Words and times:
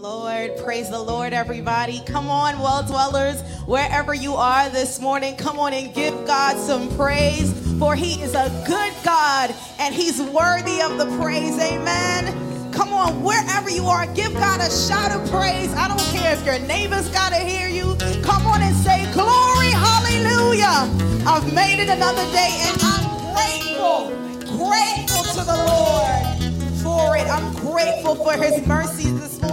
Lord. 0.00 0.56
Praise 0.56 0.88
the 0.88 0.98
Lord, 0.98 1.34
everybody. 1.34 2.00
Come 2.06 2.30
on, 2.30 2.58
well 2.58 2.82
dwellers, 2.82 3.42
wherever 3.66 4.14
you 4.14 4.32
are 4.32 4.70
this 4.70 4.98
morning, 4.98 5.36
come 5.36 5.58
on 5.58 5.74
and 5.74 5.92
give 5.94 6.14
God 6.26 6.56
some 6.56 6.88
praise, 6.96 7.52
for 7.78 7.94
He 7.94 8.22
is 8.22 8.34
a 8.34 8.48
good 8.66 8.94
God 9.04 9.54
and 9.78 9.94
He's 9.94 10.18
worthy 10.18 10.80
of 10.80 10.96
the 10.96 11.04
praise. 11.20 11.58
Amen. 11.58 12.72
Come 12.72 12.94
on, 12.94 13.22
wherever 13.22 13.68
you 13.68 13.84
are, 13.84 14.06
give 14.14 14.32
God 14.32 14.60
a 14.60 14.70
shout 14.70 15.12
of 15.12 15.30
praise. 15.30 15.70
I 15.74 15.86
don't 15.86 16.00
care 16.16 16.32
if 16.32 16.46
your 16.46 16.58
neighbors 16.60 17.10
got 17.10 17.34
to 17.34 17.38
hear 17.38 17.68
you. 17.68 17.94
Come 18.22 18.46
on 18.46 18.62
and 18.62 18.74
say, 18.76 19.04
Glory, 19.12 19.70
hallelujah. 19.70 20.88
I've 21.28 21.52
made 21.52 21.78
it 21.78 21.90
another 21.90 22.24
day 22.32 22.56
and 22.62 22.80
I'm 22.82 23.34
grateful, 23.34 24.08
grateful 24.56 25.24
to 25.24 25.44
the 25.44 25.64
Lord 25.66 26.40
for 26.82 27.16
it. 27.16 27.26
I'm 27.26 27.52
grateful 27.56 28.14
for 28.14 28.32
His 28.32 28.66
mercies 28.66 29.20
this 29.20 29.38
morning. 29.42 29.49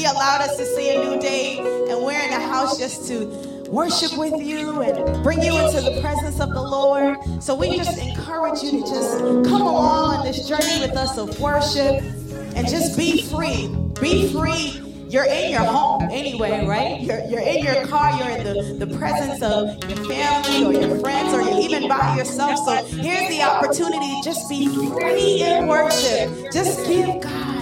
He 0.00 0.06
allowed 0.06 0.40
us 0.40 0.56
to 0.56 0.64
see 0.64 0.96
a 0.96 1.04
new 1.04 1.20
day, 1.20 1.58
and 1.58 2.02
we're 2.02 2.18
in 2.18 2.30
the 2.30 2.40
house 2.40 2.78
just 2.78 3.06
to 3.08 3.26
worship 3.68 4.16
with 4.16 4.40
you 4.40 4.80
and 4.80 5.22
bring 5.22 5.42
you 5.42 5.54
into 5.58 5.82
the 5.82 6.00
presence 6.00 6.40
of 6.40 6.54
the 6.54 6.62
Lord. 6.62 7.18
So 7.38 7.54
we 7.54 7.76
just 7.76 7.98
encourage 7.98 8.62
you 8.62 8.70
to 8.70 8.80
just 8.80 9.18
come 9.18 9.60
along 9.60 10.16
on 10.16 10.24
this 10.24 10.48
journey 10.48 10.80
with 10.80 10.96
us 10.96 11.18
of 11.18 11.38
worship 11.38 12.00
and 12.56 12.66
just 12.66 12.96
be 12.96 13.20
free. 13.24 13.68
Be 14.00 14.32
free. 14.32 14.90
You're 15.10 15.26
in 15.26 15.50
your 15.50 15.64
home 15.64 16.08
anyway, 16.10 16.64
right? 16.66 17.00
You're, 17.02 17.22
you're 17.26 17.40
in 17.40 17.62
your 17.62 17.86
car, 17.88 18.16
you're 18.16 18.38
in 18.38 18.44
the, 18.78 18.86
the 18.86 18.96
presence 18.96 19.42
of 19.42 19.84
your 19.90 20.02
family 20.08 20.64
or 20.64 20.72
your 20.72 20.98
friends, 21.00 21.34
or 21.34 21.42
you're 21.42 21.60
even 21.60 21.88
by 21.88 22.16
yourself. 22.16 22.58
So 22.60 22.86
here's 22.96 23.28
the 23.28 23.42
opportunity 23.42 24.20
just 24.24 24.48
be 24.48 24.66
free 24.68 25.42
in 25.42 25.66
worship. 25.66 26.52
Just 26.52 26.86
give 26.86 27.20
God, 27.20 27.59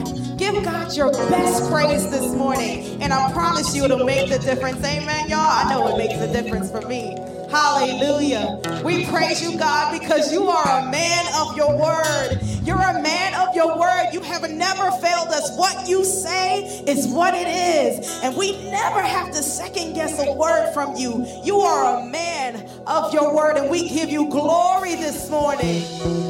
give 0.52 0.65
God 0.65 0.97
your 0.97 1.11
best 1.12 1.70
praise 1.70 2.11
this 2.11 2.33
morning. 2.34 3.02
And 3.02 3.12
I 3.12 3.30
promise 3.33 3.75
you 3.75 3.84
it'll 3.84 4.05
make 4.05 4.30
the 4.30 4.39
difference. 4.39 4.84
Amen, 4.84 5.29
y'all. 5.29 5.41
I 5.41 5.69
know 5.70 5.87
it 5.89 5.98
makes 5.98 6.20
a 6.20 6.33
difference 6.33 6.70
for 6.70 6.81
me. 6.83 7.17
Hallelujah. 7.50 8.60
We 8.84 9.06
praise 9.06 9.42
you, 9.42 9.58
God, 9.58 9.98
because 9.98 10.30
you 10.32 10.48
are 10.48 10.80
a 10.80 10.91
man 10.91 11.27
of 11.34 11.56
your 11.56 11.78
word. 11.78 12.38
You're 12.62 12.77
a 12.77 13.00
man 13.02 13.34
of 13.34 13.56
your 13.56 13.78
word. 13.78 14.10
You 14.12 14.20
have 14.20 14.42
never 14.50 14.91
failed 15.00 15.28
us. 15.28 15.56
What 15.56 15.88
you 15.88 16.04
say 16.04 16.64
is 16.86 17.08
what 17.08 17.32
it 17.32 17.48
is. 17.48 18.20
And 18.22 18.36
we 18.36 18.52
never 18.70 19.00
have 19.00 19.28
to 19.28 19.42
second 19.42 19.94
guess 19.94 20.22
a 20.22 20.32
word 20.34 20.74
from 20.74 20.94
you. 20.96 21.24
You 21.42 21.60
are 21.60 22.00
a 22.00 22.10
man 22.10 22.69
of 22.86 23.14
your 23.14 23.34
word. 23.34 23.56
And 23.56 23.70
we 23.70 23.88
give 23.88 24.10
you 24.10 24.28
glory 24.28 24.96
this 24.96 25.30
morning 25.30 25.82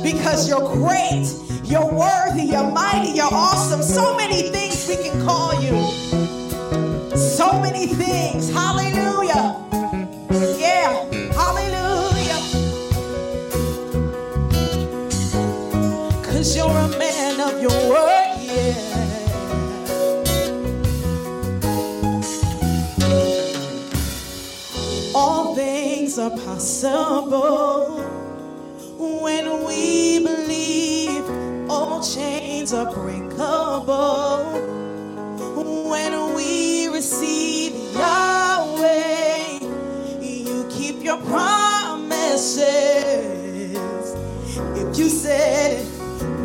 because 0.04 0.48
you're 0.48 0.72
great, 0.74 1.26
you're 1.64 1.92
worthy, 1.92 2.44
you're 2.44 2.70
mighty, 2.70 3.10
you're 3.10 3.26
awesome. 3.32 3.82
So 3.82 4.16
many 4.16 4.42
things 4.50 4.86
we 4.86 4.96
can 4.96 5.26
call 5.26 5.60
you. 5.60 5.76
So 7.16 7.60
many 7.60 7.88
things. 7.88 8.52
Hallelujah. 8.52 9.57
Possible 26.58 28.00
when 29.22 29.64
we 29.64 30.18
believe. 30.18 31.24
All 31.70 32.02
chains 32.02 32.72
are 32.72 32.92
breakable 32.92 34.42
when 35.88 36.34
we 36.34 36.88
receive 36.88 37.94
Yahweh. 37.94 39.60
You 40.20 40.66
keep 40.68 41.04
your 41.04 41.18
promises. 41.18 42.58
If 44.74 44.98
you 44.98 45.08
said 45.08 45.78
it, 45.78 45.86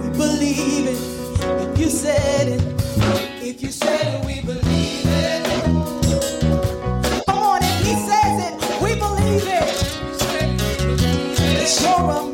we 0.03 0.09
believe 0.15 0.89
it. 0.89 0.99
If 1.67 1.79
you 1.79 1.89
said 1.89 2.49
it, 2.49 2.61
if 3.41 3.63
you 3.63 3.71
said 3.71 4.21
it, 4.21 4.25
we 4.27 4.41
believe 4.41 4.57
it. 4.57 4.62
It's 11.65 11.81
your 11.81 12.09
a 12.11 12.32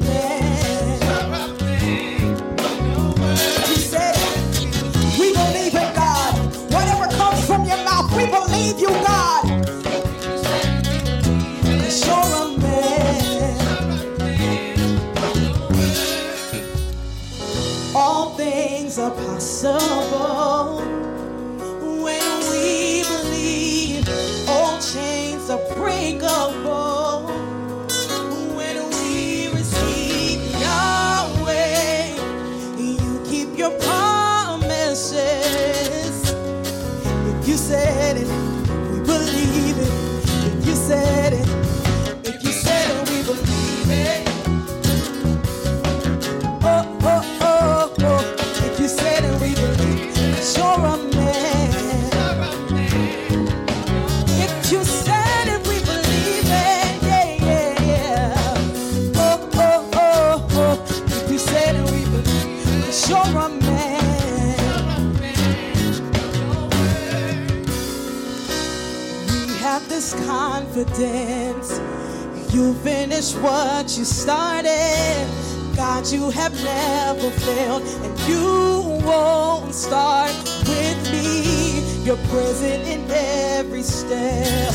finish 73.19 73.35
what 73.44 73.97
you 73.97 74.06
started. 74.06 75.28
God, 75.75 76.07
you 76.07 76.30
have 76.30 76.53
never 76.63 77.30
failed, 77.31 77.84
and 77.84 78.19
you 78.30 79.02
won't 79.06 79.74
start 79.74 80.31
with 80.68 81.12
me. 81.12 81.81
You're 82.06 82.24
present 82.31 82.88
in 82.88 83.06
every 83.09 83.84
step. 83.84 84.74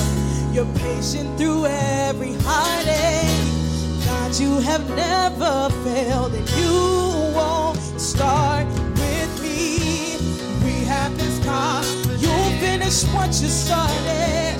You're 0.52 0.72
patient 0.74 1.38
through 1.38 1.66
every 1.66 2.34
heartache. 2.42 4.04
God, 4.04 4.38
you 4.38 4.60
have 4.60 4.86
never 4.90 5.70
failed, 5.82 6.34
and 6.34 6.48
you 6.50 7.32
won't 7.34 7.78
start 7.98 8.66
with 9.00 9.42
me. 9.42 10.18
We 10.64 10.84
have 10.84 11.16
this 11.16 11.38
God. 11.46 11.84
You'll 12.20 12.58
finish 12.60 13.04
what 13.14 13.28
you 13.40 13.48
started. 13.48 14.58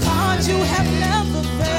God, 0.00 0.44
you 0.44 0.56
have 0.56 0.90
never 1.00 1.42
failed. 1.58 1.77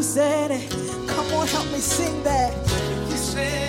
You 0.00 0.04
said 0.04 0.50
it, 0.50 0.70
come 1.06 1.26
on, 1.34 1.46
help 1.46 1.66
me 1.72 1.78
sing 1.78 2.22
that. 2.22 2.54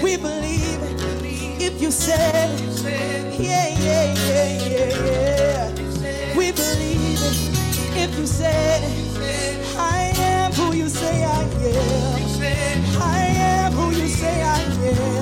We 0.01 0.15
believe 0.15 0.81
it. 0.81 1.61
If 1.61 1.81
you 1.81 1.91
said 1.91 2.49
it, 2.57 3.37
yeah, 3.37 3.67
yeah, 3.87 4.13
yeah, 4.29 4.65
yeah, 4.65 5.05
yeah. 5.05 6.37
We 6.37 6.53
believe 6.53 7.19
it. 7.19 7.37
If 8.03 8.17
you 8.17 8.25
said 8.25 8.81
it, 8.81 9.77
I 9.77 10.13
am 10.15 10.53
who 10.53 10.73
you 10.73 10.87
say 10.87 11.25
I 11.25 11.41
am. 11.43 13.01
I 13.01 13.25
am 13.49 13.73
who 13.73 13.91
you 13.91 14.07
say 14.07 14.41
I 14.41 14.61
am. 14.61 15.20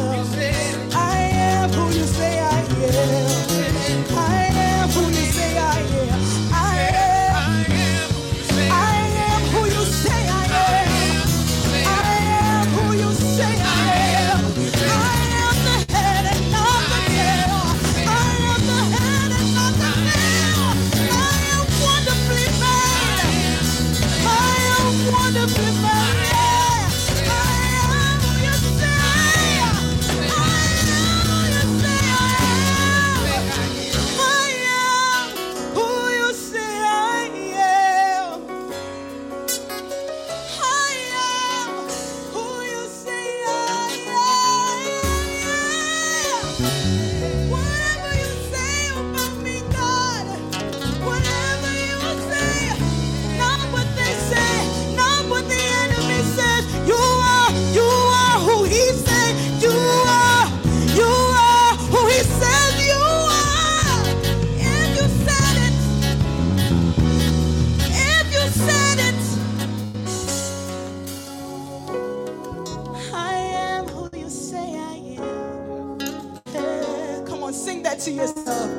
That 77.90 78.00
to 78.00 78.12
yourself. 78.12 78.70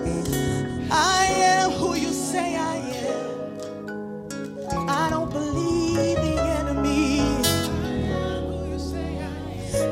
I 0.93 1.25
am 1.55 1.71
who 1.73 1.97
you 1.97 2.13
say 2.13 2.57
I 2.57 2.77
am. 3.09 4.89
I 4.89 5.11
don't 5.11 5.31
believe 5.33 6.17
the 6.27 6.37
enemy. 6.61 7.21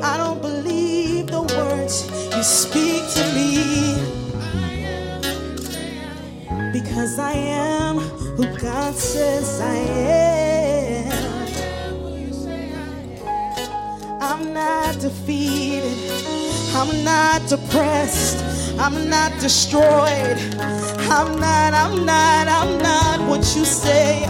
I 0.03 0.17
don't 0.17 0.41
believe 0.41 1.27
the 1.27 1.43
words 1.43 2.07
you 2.37 2.43
speak 2.45 3.03
to 3.17 3.23
me. 3.37 3.53
Because 6.73 7.19
I 7.19 7.33
am 7.33 7.97
who 8.37 8.45
God 8.59 8.95
says 8.95 9.61
I 9.61 9.75
am. 9.75 11.49
I'm 14.21 14.53
not 14.55 15.01
defeated. 15.01 15.99
I'm 16.77 17.03
not 17.03 17.49
depressed. 17.49 18.58
I'm 18.81 19.11
not 19.11 19.33
destroyed. 19.41 20.39
I'm 21.11 21.41
not, 21.41 21.75
I'm 21.75 22.07
not, 22.07 22.47
I'm 22.49 22.79
not 22.79 23.29
what 23.29 23.39
you 23.57 23.65
say. 23.65 24.25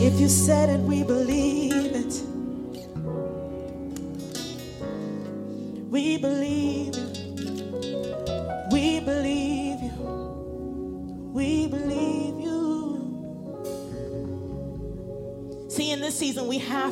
If 0.00 0.20
you 0.20 0.28
said 0.28 0.68
it, 0.70 0.80
we 0.80 1.02
believe 1.02 1.29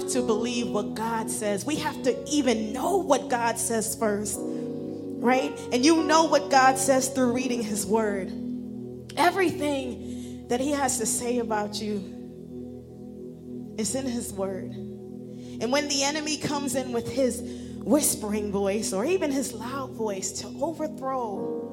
to 0.09 0.23
believe 0.23 0.69
what 0.69 0.95
God 0.95 1.31
says. 1.31 1.65
We 1.65 1.77
have 1.77 2.03
to 2.05 2.29
even 2.29 2.73
know 2.73 2.97
what 2.97 3.29
God 3.29 3.59
says 3.59 3.95
first, 3.95 4.39
right? 4.41 5.59
And 5.73 5.85
you 5.85 6.05
know 6.05 6.25
what 6.25 6.51
God 6.51 6.79
says 6.79 7.09
through 7.09 7.33
reading 7.33 7.63
His 7.63 7.87
Word. 7.87 8.33
Everything 9.17 10.47
that 10.49 10.61
He 10.61 10.73
has 10.73 10.99
to 10.99 11.07
say 11.07 11.39
about 11.39 11.81
you 11.81 12.15
is 13.79 13.95
in 13.95 14.07
His 14.07 14.33
Word. 14.33 14.73
And 15.61 15.73
when 15.73 15.89
the 15.89 16.05
enemy 16.05 16.37
comes 16.37 16.77
in 16.77 16.93
with 16.93 17.09
his 17.09 17.41
whispering 17.83 18.53
voice 18.53 18.93
or 18.93 19.05
even 19.05 19.33
his 19.33 19.53
loud 19.53 19.91
voice 19.93 20.31
to 20.33 20.47
overthrow 20.61 21.67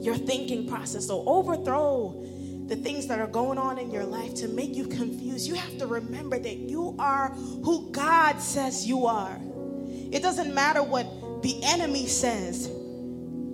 your 0.00 0.16
thinking 0.16 0.68
process 0.68 1.10
or 1.10 1.24
overthrow 1.26 2.22
the 2.66 2.76
things 2.76 3.06
that 3.06 3.20
are 3.20 3.28
going 3.28 3.58
on 3.58 3.78
in 3.78 3.90
your 3.90 4.04
life 4.04 4.34
to 4.36 4.48
make 4.48 4.74
you 4.74 4.86
confused, 4.86 5.46
you 5.46 5.54
have 5.54 5.78
to 5.78 5.86
remember 5.86 6.38
that 6.38 6.56
you 6.56 6.96
are 6.98 7.28
who 7.30 7.90
God 7.92 8.40
says 8.40 8.86
you 8.86 9.06
are. 9.06 9.38
It 10.12 10.22
doesn't 10.22 10.52
matter 10.52 10.82
what 10.82 11.06
the 11.42 11.60
enemy 11.62 12.06
says. 12.06 12.70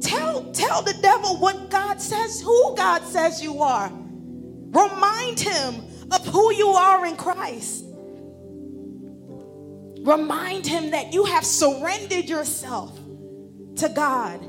Tell, 0.01 0.51
tell 0.53 0.83
the 0.83 0.97
devil 1.03 1.39
what 1.39 1.71
God 1.71 2.01
says, 2.01 2.41
who 2.41 2.75
God 2.77 3.03
says 3.05 3.43
you 3.43 3.63
are. 3.63 3.91
Remind 3.91 5.39
him 5.39 5.75
of 6.11 6.27
who 6.27 6.53
you 6.55 6.69
are 6.69 7.05
in 7.07 7.17
Christ. 7.17 7.85
Remind 10.05 10.67
him 10.67 10.91
that 10.91 11.13
you 11.13 11.25
have 11.27 11.45
surrendered 11.45 12.25
yourself 12.29 12.99
to 13.77 13.89
God. 13.91 14.41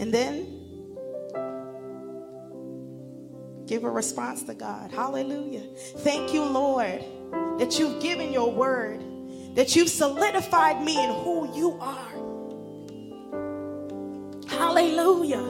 And 0.00 0.12
then 0.12 0.47
give 3.68 3.84
a 3.84 3.90
response 3.90 4.42
to 4.44 4.54
God. 4.54 4.90
Hallelujah. 4.90 5.62
Thank 5.98 6.32
you, 6.32 6.42
Lord, 6.42 7.04
that 7.58 7.78
you've 7.78 8.00
given 8.02 8.32
your 8.32 8.50
word, 8.50 9.00
that 9.54 9.76
you've 9.76 9.90
solidified 9.90 10.82
me 10.82 11.02
in 11.02 11.10
who 11.10 11.54
you 11.54 11.78
are. 11.78 12.08
Hallelujah. 14.48 15.44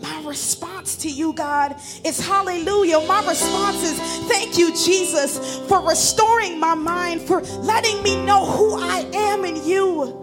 My 0.00 0.22
response 0.24 0.96
to 0.96 1.10
you, 1.10 1.32
God, 1.32 1.76
is 2.04 2.24
hallelujah. 2.24 3.00
My 3.00 3.26
response 3.26 3.82
is 3.82 3.98
thank 4.28 4.56
you, 4.56 4.68
Jesus, 4.76 5.58
for 5.66 5.80
restoring 5.86 6.60
my 6.60 6.74
mind, 6.74 7.22
for 7.22 7.40
letting 7.40 8.00
me 8.02 8.24
know 8.24 8.46
who 8.46 8.76
I 8.80 9.08
am 9.12 9.44
in 9.44 9.64
you. 9.66 10.20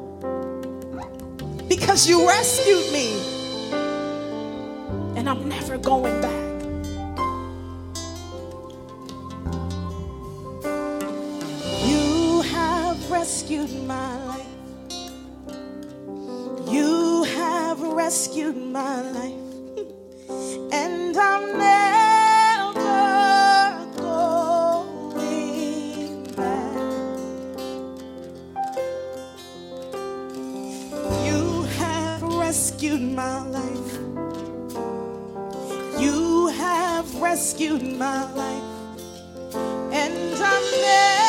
Because 1.68 2.08
you 2.08 2.26
rescued 2.28 2.94
me. 2.94 3.41
And 5.22 5.30
I'm 5.30 5.48
never 5.48 5.78
going 5.78 6.20
back. 6.20 6.64
You 11.86 12.42
have 12.42 13.12
rescued 13.12 13.72
my 13.86 14.26
life. 14.26 14.48
You 16.68 17.24
have 17.36 17.80
rescued 17.82 18.58
my 18.58 19.02
life. 19.12 19.36
And 20.74 21.16
I'm 21.16 21.56
never 21.56 22.82
going 24.02 25.14
back. 26.36 26.76
You 31.28 31.62
have 31.78 32.24
rescued 32.24 33.02
my 33.04 33.48
life. 33.50 33.81
Rescued 37.32 37.98
my 37.98 38.30
life. 38.34 39.56
And 39.94 40.36
I'm 40.36 40.66
never 40.82 41.21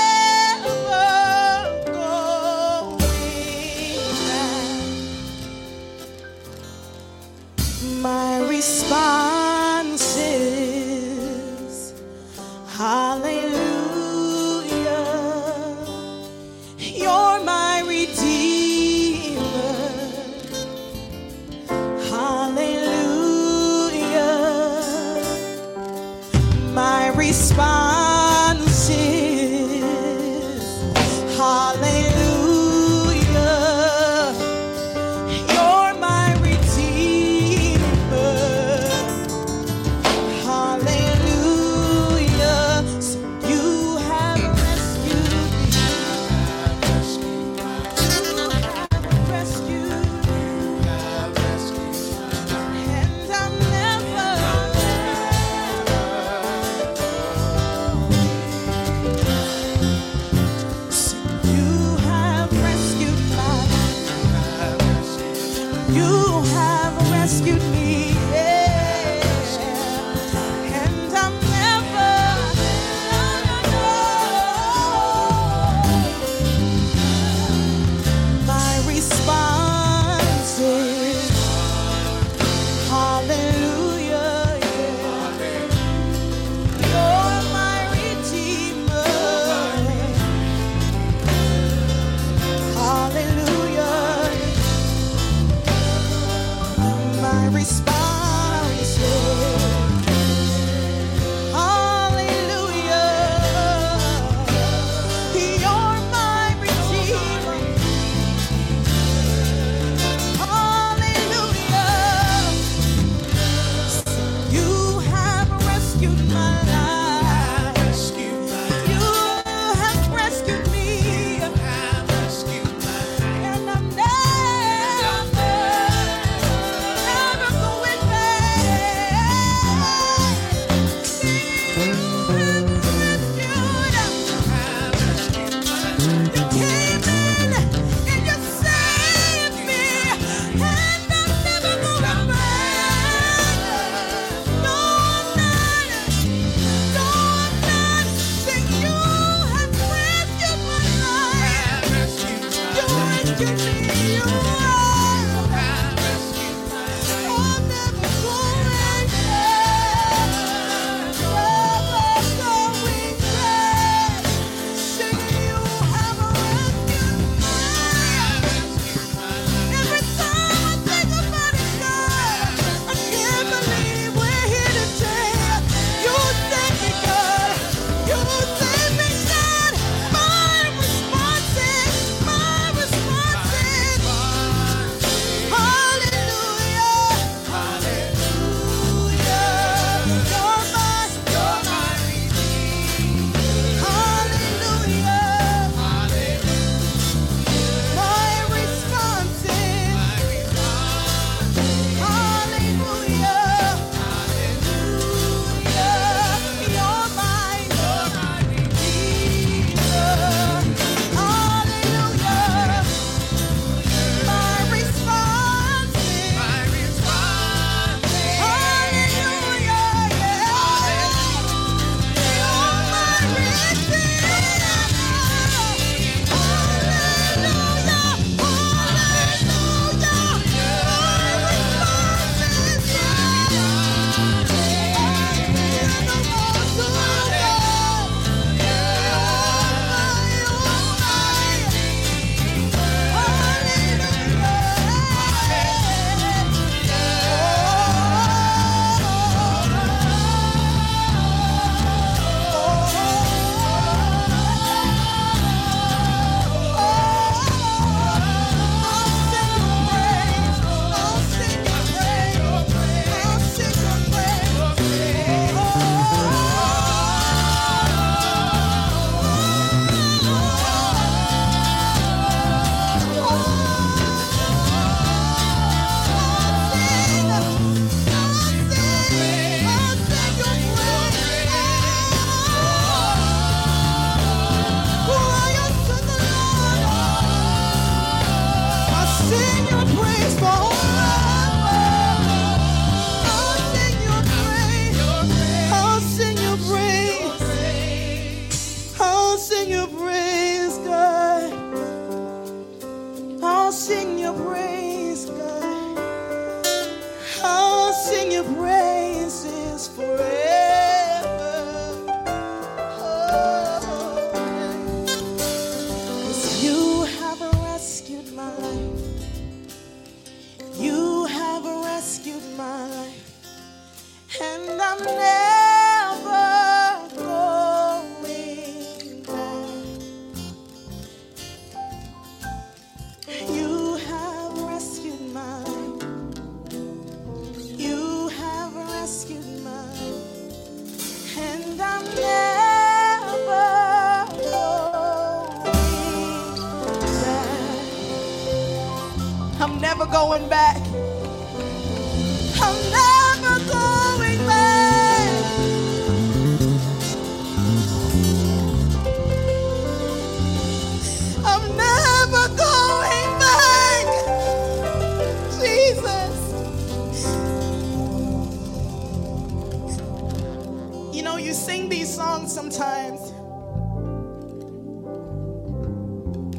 I 97.42 97.48
respect. 97.48 97.91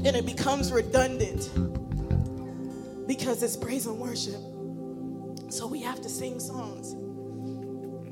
and 0.05 0.15
it 0.15 0.25
becomes 0.25 0.72
redundant 0.72 1.50
because 3.07 3.43
it's 3.43 3.55
praise 3.55 3.86
and 3.86 4.00
worship. 4.00 4.41
So 5.51 5.67
we 5.67 5.81
have 5.81 6.01
to 6.01 6.10
sing 6.10 6.39
songs. 6.39 6.93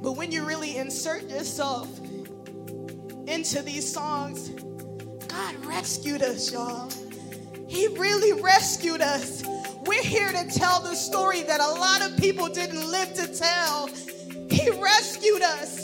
But 0.01 0.13
when 0.13 0.31
you 0.31 0.45
really 0.45 0.77
insert 0.77 1.29
yourself 1.29 1.88
into 3.27 3.62
these 3.62 3.91
songs, 3.91 4.50
God 5.27 5.65
rescued 5.65 6.21
us, 6.21 6.51
y'all. 6.51 6.91
He 7.67 7.88
really 7.88 8.41
rescued 8.41 9.01
us. 9.01 9.43
We're 9.86 10.03
here 10.03 10.29
to 10.29 10.48
tell 10.51 10.81
the 10.81 10.95
story 10.95 11.41
that 11.43 11.60
a 11.60 11.67
lot 11.67 12.01
of 12.01 12.17
people 12.17 12.48
didn't 12.48 12.89
live 12.89 13.13
to 13.15 13.27
tell. 13.27 13.88
He 14.50 14.69
rescued 14.69 15.41
us. 15.41 15.81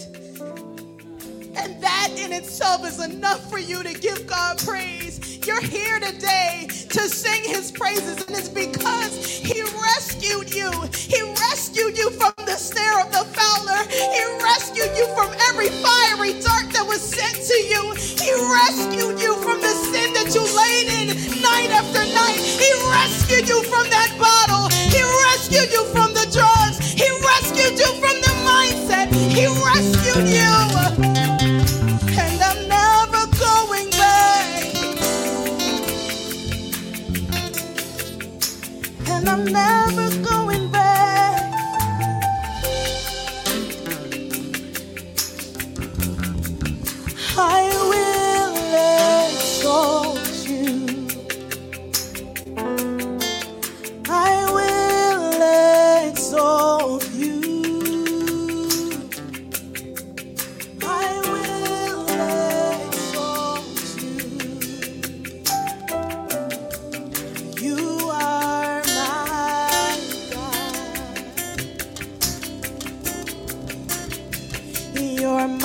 That 1.81 2.10
in 2.17 2.34
itself 2.34 2.86
is 2.88 3.03
enough 3.03 3.50
for 3.50 3.60
you 3.60 3.84
to 3.84 3.93
give 3.93 4.25
God 4.27 4.57
praise. 4.60 5.46
You're 5.46 5.62
here 5.62 6.00
today 6.00 6.67
to 6.89 7.01
sing 7.10 7.43
his 7.43 7.72
praises, 7.72 8.25
and 8.25 8.36
it's 8.36 8.50
because 8.50 9.15
he 9.17 9.62
rescued 9.62 10.53
you. 10.53 10.72
He 10.93 11.22
rescued 11.50 11.98
you 11.98 12.10
from 12.12 12.33
the 12.37 12.55
snare 12.55 13.00
of 13.01 13.11
the 13.11 13.25
fowler. 13.37 13.83
He 13.90 14.24
rescued 14.44 14.98
you 14.98 15.05
from 15.16 15.31
every 15.50 15.70
fiery 15.70 16.33
dart 16.42 16.74
that 16.74 16.85
was 16.87 17.01
sent 17.01 17.35
to 17.35 17.57
you. 17.70 17.94
He 17.96 18.33
rescued 18.51 19.20
you 19.22 19.35
from 19.44 19.61
the 19.61 19.75
sin 19.92 20.13
that 20.13 20.33
you 20.33 20.42
laid 20.42 20.87
in 21.00 21.42
night 21.42 21.72
after 21.72 22.01
night. 22.13 22.47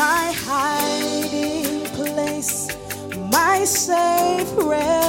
My 0.03 0.33
hiding 0.33 1.85
place, 1.95 2.77
my 3.31 3.63
safe 3.65 4.51
refuge, 4.57 5.02